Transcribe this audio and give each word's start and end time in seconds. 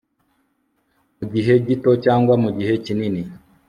mu 1.17 1.25
gihe 1.33 1.53
gito 1.67 1.91
cyangwa 2.03 2.33
mu 2.43 2.49
gihe 2.57 2.73
kinini 2.85 3.21